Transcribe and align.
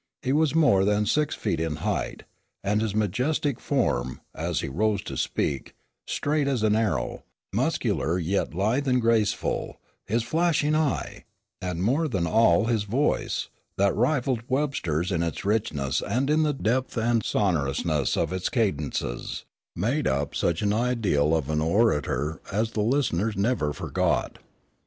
He 0.23 0.33
was 0.33 0.55
more 0.55 0.83
than 0.83 1.05
six 1.05 1.35
feet 1.35 1.59
in 1.59 1.75
height; 1.75 2.23
and 2.63 2.81
his 2.81 2.95
majestic 2.95 3.59
form, 3.59 4.19
as 4.33 4.61
he 4.61 4.67
rose 4.67 5.03
to 5.03 5.15
speak, 5.15 5.75
straight 6.07 6.47
as 6.47 6.63
an 6.63 6.75
arrow, 6.75 7.21
muscular 7.53 8.17
yet 8.17 8.55
lithe 8.55 8.87
and 8.87 8.99
graceful, 8.99 9.79
his 10.07 10.23
flashing 10.23 10.73
eye, 10.75 11.25
and 11.61 11.83
more 11.83 12.07
than 12.07 12.25
all 12.25 12.65
his 12.65 12.81
voice, 12.81 13.49
that 13.77 13.95
rivalled 13.95 14.41
Webster's 14.49 15.11
in 15.11 15.21
its 15.21 15.45
richness 15.45 16.01
and 16.01 16.31
in 16.31 16.41
the 16.41 16.53
depth 16.53 16.97
and 16.97 17.23
sonorousness 17.23 18.17
of 18.17 18.33
its 18.33 18.49
cadences, 18.49 19.45
made 19.75 20.07
up 20.07 20.33
such 20.33 20.63
an 20.63 20.73
ideal 20.73 21.35
of 21.35 21.47
an 21.47 21.61
orator 21.61 22.41
as 22.51 22.71
the 22.71 22.81
listeners 22.81 23.37
never 23.37 23.71
forgot. 23.71 24.39